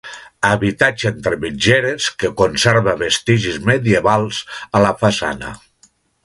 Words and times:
Habitatge 0.47 1.09
entre 1.09 1.37
mitgeres 1.43 2.07
que 2.23 2.31
conserva 2.39 2.95
vestigis 3.03 3.61
medievals 3.71 4.41
a 4.49 4.83
la 4.87 4.95
façana. 5.05 5.55